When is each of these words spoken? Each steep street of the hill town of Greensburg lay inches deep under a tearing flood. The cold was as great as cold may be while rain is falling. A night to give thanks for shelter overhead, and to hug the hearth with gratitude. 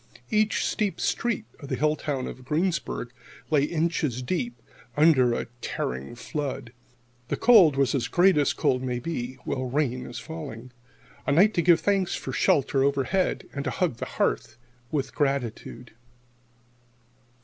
Each 0.31 0.65
steep 0.65 0.99
street 0.99 1.45
of 1.59 1.67
the 1.69 1.75
hill 1.75 1.95
town 1.95 2.25
of 2.25 2.43
Greensburg 2.43 3.13
lay 3.51 3.65
inches 3.65 4.23
deep 4.23 4.59
under 4.97 5.35
a 5.35 5.45
tearing 5.61 6.15
flood. 6.15 6.73
The 7.27 7.37
cold 7.37 7.75
was 7.75 7.93
as 7.93 8.07
great 8.07 8.35
as 8.35 8.51
cold 8.51 8.81
may 8.81 8.97
be 8.97 9.33
while 9.45 9.65
rain 9.69 10.07
is 10.07 10.17
falling. 10.17 10.71
A 11.27 11.31
night 11.31 11.53
to 11.53 11.61
give 11.61 11.81
thanks 11.81 12.15
for 12.15 12.33
shelter 12.33 12.83
overhead, 12.83 13.47
and 13.53 13.63
to 13.63 13.69
hug 13.69 13.97
the 13.97 14.05
hearth 14.17 14.57
with 14.89 15.13
gratitude. 15.13 15.91